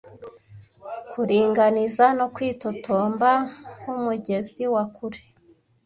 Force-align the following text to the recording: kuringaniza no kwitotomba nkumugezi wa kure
kuringaniza 1.11 2.05
no 2.19 2.27
kwitotomba 2.33 3.29
nkumugezi 3.77 4.63
wa 4.73 4.83
kure 4.95 5.21